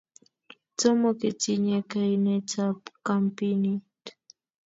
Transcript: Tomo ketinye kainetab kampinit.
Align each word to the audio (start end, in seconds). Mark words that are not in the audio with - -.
Tomo 0.79 1.09
ketinye 1.19 1.77
kainetab 1.91 2.77
kampinit. 3.05 4.03